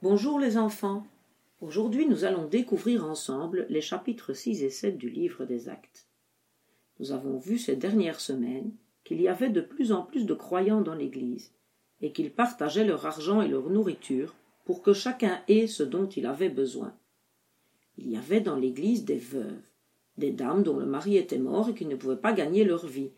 [0.00, 1.04] Bonjour les enfants.
[1.60, 6.06] Aujourd'hui nous allons découvrir ensemble les chapitres 6 et 7 du livre des actes.
[7.00, 8.70] Nous avons vu ces dernières semaines
[9.02, 11.50] qu'il y avait de plus en plus de croyants dans l'Église
[12.00, 16.26] et qu'ils partageaient leur argent et leur nourriture pour que chacun ait ce dont il
[16.26, 16.94] avait besoin.
[17.96, 19.66] Il y avait dans l'Église des veuves,
[20.16, 23.10] des dames dont le mari était mort et qui ne pouvaient pas gagner leur vie,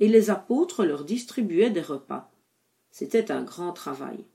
[0.00, 2.30] et les apôtres leur distribuaient des repas.
[2.90, 4.26] C'était un grand travail.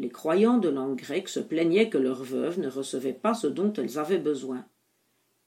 [0.00, 3.70] Les croyants de langue grecque se plaignaient que leurs veuves ne recevaient pas ce dont
[3.74, 4.64] elles avaient besoin.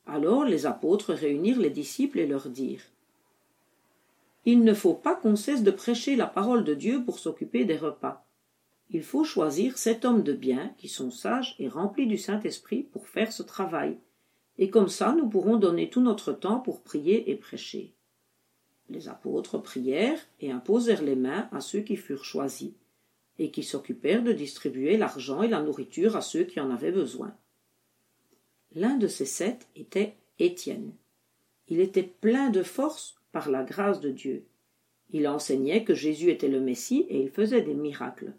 [0.06, 2.86] Alors les apôtres réunirent les disciples et leur dirent
[4.46, 7.78] Il ne faut pas qu'on cesse de prêcher la parole de Dieu pour s'occuper des
[7.78, 8.28] repas.
[8.92, 13.08] Il faut choisir sept hommes de bien qui sont sages et remplis du Saint-Esprit pour
[13.08, 13.98] faire ce travail,
[14.60, 17.96] et comme ça nous pourrons donner tout notre temps pour prier et prêcher.
[18.92, 22.74] Les apôtres prièrent et imposèrent les mains à ceux qui furent choisis
[23.40, 27.36] et qui s'occupèrent de distribuer l'argent et la nourriture à ceux qui en avaient besoin.
[28.76, 30.94] L'un de ces sept était Étienne.
[31.68, 34.46] Il était plein de force par la grâce de Dieu.
[35.12, 38.34] Il enseignait que Jésus était le Messie et il faisait des miracles.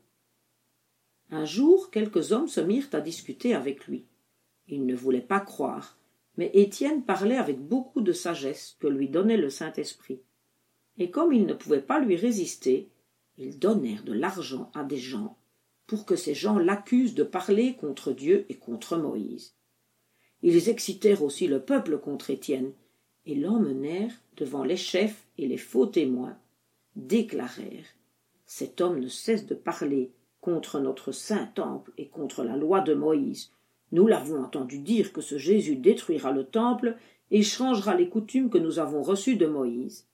[1.30, 4.04] Un jour, quelques hommes se mirent à discuter avec lui.
[4.68, 5.98] Ils ne voulaient pas croire,
[6.36, 10.20] mais Étienne parlait avec beaucoup de sagesse que lui donnait le Saint-Esprit.
[10.98, 12.88] Et comme ils ne pouvaient pas lui résister,
[13.38, 15.36] ils donnèrent de l'argent à des gens
[15.86, 19.54] pour que ces gens l'accusent de parler contre Dieu et contre Moïse.
[20.42, 22.72] Ils excitèrent aussi le peuple contre Étienne,
[23.26, 26.36] et l'emmenèrent devant les chefs et les faux témoins,
[26.96, 27.96] déclarèrent
[28.46, 32.92] Cet homme ne cesse de parler contre notre saint temple et contre la loi de
[32.92, 33.50] Moïse.
[33.92, 36.96] Nous l'avons entendu dire que ce Jésus détruira le temple
[37.30, 40.06] et changera les coutumes que nous avons reçues de Moïse.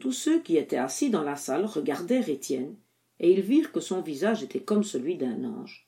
[0.00, 2.76] Tous ceux qui étaient assis dans la salle regardèrent Étienne,
[3.20, 5.86] et ils virent que son visage était comme celui d'un ange.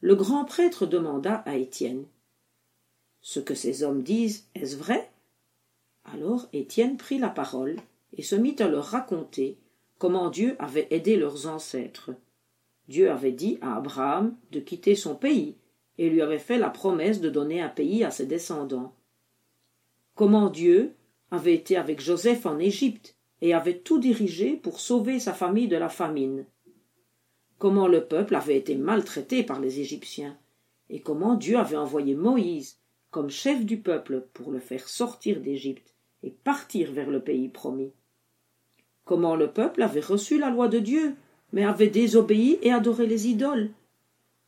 [0.00, 2.04] Le grand prêtre demanda à Étienne
[3.20, 5.10] Ce que ces hommes disent, est-ce vrai?
[6.04, 7.76] Alors Étienne prit la parole
[8.12, 9.58] et se mit à leur raconter
[9.98, 12.10] comment Dieu avait aidé leurs ancêtres.
[12.88, 15.54] Dieu avait dit à Abraham de quitter son pays
[15.98, 18.94] et lui avait fait la promesse de donner un pays à ses descendants.
[20.16, 20.94] Comment Dieu
[21.32, 25.78] avait été avec Joseph en Égypte et avait tout dirigé pour sauver sa famille de
[25.78, 26.44] la famine.
[27.58, 30.36] Comment le peuple avait été maltraité par les Égyptiens,
[30.90, 32.78] et comment Dieu avait envoyé Moïse
[33.10, 37.92] comme chef du peuple pour le faire sortir d'Égypte et partir vers le pays promis.
[39.06, 41.14] Comment le peuple avait reçu la loi de Dieu,
[41.52, 43.70] mais avait désobéi et adoré les idoles.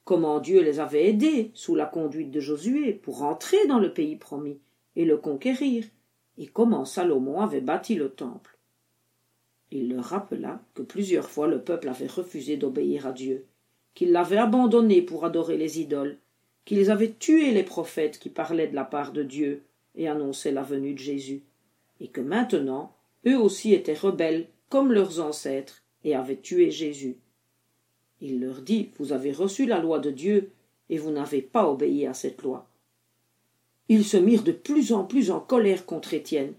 [0.04, 4.16] Comment Dieu les avait aidés, sous la conduite de Josué, pour entrer dans le pays
[4.16, 4.58] promis
[4.96, 5.84] et le conquérir,
[6.38, 8.58] et comment Salomon avait bâti le temple?
[9.70, 13.46] Il leur rappela que plusieurs fois le peuple avait refusé d'obéir à Dieu,
[13.94, 16.18] qu'il l'avait abandonné pour adorer les idoles,
[16.64, 19.62] qu'ils avaient tué les prophètes qui parlaient de la part de Dieu
[19.94, 21.42] et annonçaient la venue de Jésus,
[22.00, 22.94] et que maintenant
[23.26, 27.16] eux aussi étaient rebelles comme leurs ancêtres et avaient tué Jésus.
[28.20, 30.50] Il leur dit Vous avez reçu la loi de Dieu,
[30.90, 32.68] et vous n'avez pas obéi à cette loi.
[33.88, 36.54] Ils se mirent de plus en plus en colère contre Étienne.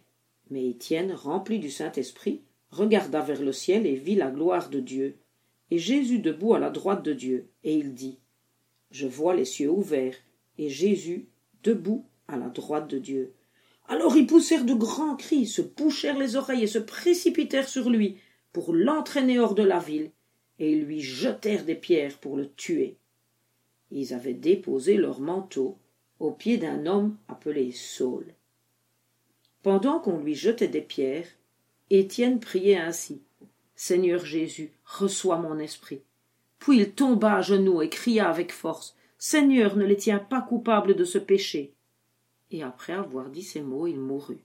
[0.51, 5.17] Mais Étienne, rempli du Saint-Esprit, regarda vers le ciel et vit la gloire de Dieu,
[5.71, 8.19] et Jésus debout à la droite de Dieu, et il dit
[8.91, 10.17] Je vois les cieux ouverts,
[10.57, 11.27] et Jésus
[11.63, 13.33] debout à la droite de Dieu.
[13.87, 18.17] Alors ils poussèrent de grands cris, se bouchèrent les oreilles et se précipitèrent sur lui
[18.51, 20.11] pour l'entraîner hors de la ville,
[20.59, 22.97] et ils lui jetèrent des pierres pour le tuer.
[23.91, 25.77] Ils avaient déposé leur manteau
[26.19, 28.25] au pied d'un homme appelé Saul.
[29.63, 31.27] Pendant qu'on lui jetait des pierres,
[31.89, 33.21] Étienne priait ainsi.
[33.75, 36.01] Seigneur Jésus, reçois mon esprit.
[36.59, 38.95] Puis il tomba à genoux et cria avec force.
[39.17, 41.73] Seigneur, ne les tiens pas coupables de ce péché.
[42.51, 44.43] Et après avoir dit ces mots, il mourut.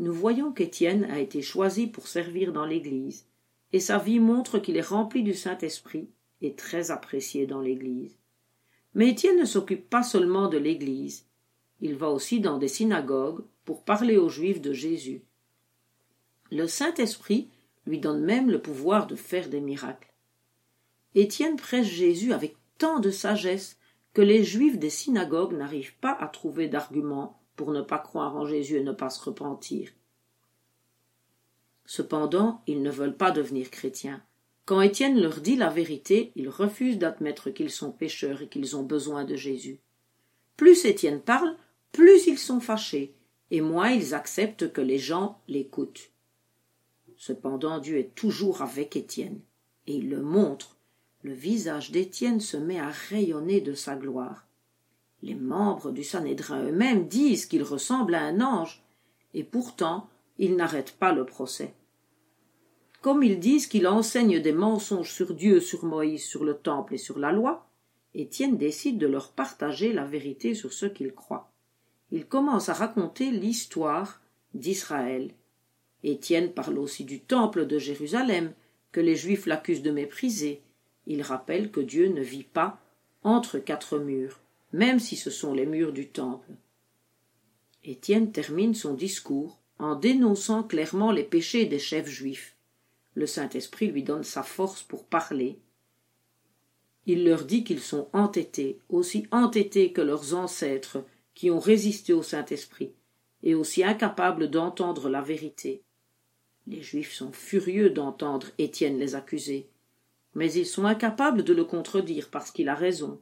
[0.00, 3.26] Nous voyons qu'Étienne a été choisi pour servir dans l'Église,
[3.72, 6.08] et sa vie montre qu'il est rempli du Saint-Esprit
[6.42, 8.16] et très apprécié dans l'Église.
[8.94, 11.26] Mais Étienne ne s'occupe pas seulement de l'Église,
[11.80, 15.22] il va aussi dans des synagogues pour parler aux Juifs de Jésus.
[16.50, 17.50] Le Saint-Esprit
[17.86, 20.12] lui donne même le pouvoir de faire des miracles.
[21.14, 23.78] Étienne prêche Jésus avec tant de sagesse
[24.14, 28.46] que les Juifs des synagogues n'arrivent pas à trouver d'arguments pour ne pas croire en
[28.46, 29.90] Jésus et ne pas se repentir.
[31.84, 34.22] Cependant, ils ne veulent pas devenir chrétiens.
[34.64, 38.82] Quand Étienne leur dit la vérité, ils refusent d'admettre qu'ils sont pécheurs et qu'ils ont
[38.82, 39.80] besoin de Jésus.
[40.56, 41.54] Plus Étienne parle,
[41.92, 43.14] plus ils sont fâchés,
[43.50, 46.10] et moins ils acceptent que les gens l'écoutent.
[47.16, 49.40] Cependant Dieu est toujours avec Étienne,
[49.86, 50.76] et il le montre.
[51.22, 54.46] le visage d'Étienne se met à rayonner de sa gloire.
[55.22, 58.82] Les membres du Sanhédrin eux-mêmes disent qu'il ressemble à un ange,
[59.32, 61.72] et pourtant ils n'arrêtent pas le procès.
[63.04, 66.96] Comme ils disent qu'il enseigne des mensonges sur Dieu, sur Moïse, sur le temple et
[66.96, 67.68] sur la loi,
[68.14, 71.52] Étienne décide de leur partager la vérité sur ce qu'il croit.
[72.10, 74.22] Il commence à raconter l'histoire
[74.54, 75.34] d'Israël.
[76.02, 78.54] Étienne parle aussi du temple de Jérusalem,
[78.90, 80.62] que les Juifs l'accusent de mépriser.
[81.06, 82.80] Il rappelle que Dieu ne vit pas
[83.22, 84.40] entre quatre murs,
[84.72, 86.52] même si ce sont les murs du temple.
[87.84, 92.54] Étienne termine son discours en dénonçant clairement les péchés des chefs juifs.
[93.14, 95.58] Le Saint-Esprit lui donne sa force pour parler.
[97.06, 102.22] Il leur dit qu'ils sont entêtés, aussi entêtés que leurs ancêtres qui ont résisté au
[102.22, 102.92] Saint-Esprit,
[103.42, 105.82] et aussi incapables d'entendre la vérité.
[106.66, 109.68] Les Juifs sont furieux d'entendre Étienne les accuser,
[110.34, 113.20] mais ils sont incapables de le contredire parce qu'il a raison.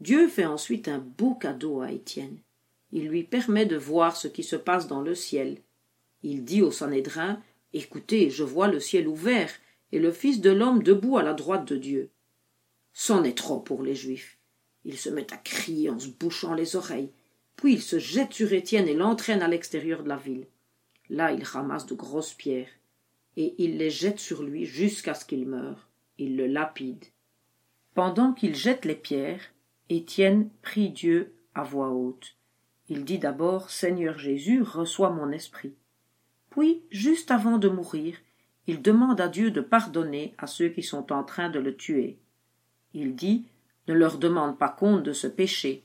[0.00, 2.38] Dieu fait ensuite un beau cadeau à Étienne.
[2.92, 5.58] Il lui permet de voir ce qui se passe dans le ciel.
[6.22, 7.40] Il dit au Sanhédrin
[7.72, 9.50] Écoutez, je vois le ciel ouvert
[9.92, 12.10] et le Fils de l'homme debout à la droite de Dieu.
[12.92, 14.38] C'en est trop pour les Juifs.
[14.84, 17.12] Ils se mettent à crier en se bouchant les oreilles.
[17.56, 20.46] Puis ils se jettent sur Étienne et l'entraînent à l'extérieur de la ville.
[21.10, 22.68] Là, ils ramassent de grosses pierres
[23.36, 25.88] et ils les jettent sur lui jusqu'à ce qu'il meure.
[26.18, 27.06] Ils le lapident.
[27.94, 29.52] Pendant qu'ils jettent les pierres,
[29.88, 32.36] Étienne prie Dieu à voix haute.
[32.88, 35.74] Il dit d'abord Seigneur Jésus, reçois mon esprit.
[36.50, 38.16] Puis, juste avant de mourir,
[38.66, 42.18] il demande à Dieu de pardonner à ceux qui sont en train de le tuer.
[42.94, 43.46] Il dit
[43.86, 45.84] Ne leur demande pas compte de ce péché.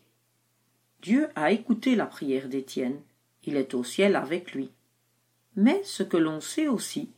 [1.01, 2.99] Dieu a écouté la prière d'Étienne.
[3.43, 4.69] Il est au ciel avec lui.
[5.55, 7.11] Mais ce que l'on sait aussi,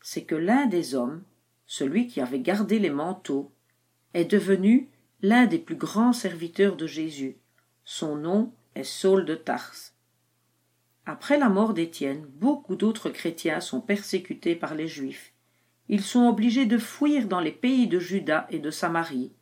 [0.00, 1.22] c'est que l'un des hommes,
[1.66, 3.50] celui qui avait gardé les manteaux,
[4.14, 4.88] est devenu
[5.22, 7.36] l'un des plus grands serviteurs de Jésus.
[7.84, 9.93] Son nom est Saul de Tarse.
[11.06, 15.34] Après la mort d'Étienne, beaucoup d'autres chrétiens sont persécutés par les Juifs.
[15.88, 19.32] Ils sont obligés de fuir dans les pays de Juda et de Samarie.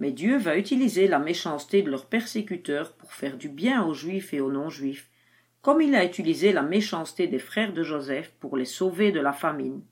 [0.00, 4.34] Mais Dieu va utiliser la méchanceté de leurs persécuteurs pour faire du bien aux Juifs
[4.34, 5.08] et aux non-Juifs,
[5.62, 9.32] comme il a utilisé la méchanceté des frères de Joseph pour les sauver de la
[9.32, 9.82] famine.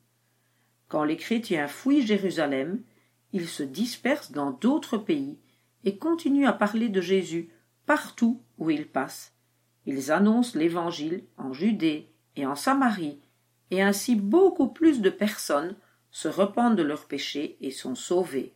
[0.89, 2.83] Quand les chrétiens fuient Jérusalem,
[3.33, 5.39] ils se dispersent dans d'autres pays
[5.85, 7.51] et continuent à parler de Jésus
[7.87, 9.34] partout où ils passent.
[9.87, 13.21] Ils annoncent l'Évangile en Judée et en Samarie,
[13.71, 15.77] et ainsi beaucoup plus de personnes
[16.11, 18.55] se repentent de leurs péchés et sont sauvées.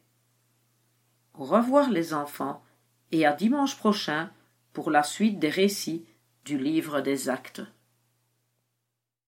[1.35, 2.63] Au revoir les enfants,
[3.11, 4.31] et à dimanche prochain
[4.73, 6.07] pour la suite des récits
[6.45, 7.63] du livre des actes.